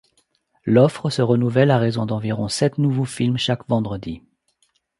[0.65, 4.23] L’offre se renouvelle à raison d’environ sept nouveaux films chaque vendredi.